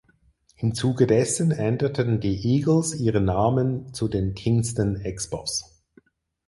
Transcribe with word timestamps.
Im 0.57 0.73
Zuge 0.73 1.05
dessen 1.05 1.51
änderten 1.51 2.19
die 2.19 2.43
Eagles 2.55 2.95
ihren 2.95 3.25
Namen 3.25 3.93
zu 3.93 4.07
den 4.07 4.33
Kinston 4.33 4.95
Expos. 4.95 5.79